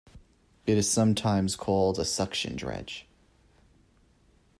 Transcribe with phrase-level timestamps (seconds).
[0.65, 3.05] It is sometimes called a suction dredge.